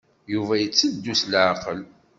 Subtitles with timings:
[0.33, 1.79] Yuba itteddu s leɛqel.